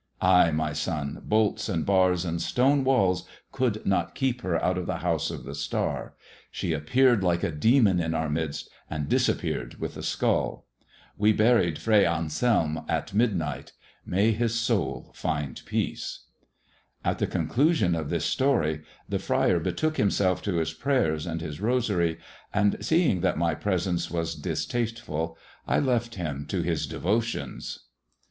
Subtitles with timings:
[0.23, 4.87] Ay, my son, bolts i bars and stone walls could not keep her out of
[4.87, 6.15] the] of the Star.
[6.49, 10.65] She appeared like a demon in our midst, i disappeared with the skull.
[11.19, 13.73] We bimed Fray Anselm i midnight.
[14.03, 16.21] May his soul find peace
[17.05, 21.27] I" At the conclusion of this story tJie fri&r betook himself J to his prayers
[21.27, 22.17] and his rosary;
[22.51, 25.37] and, seeing that my presence I was distasteful,
[25.67, 27.81] I left him to his devotions.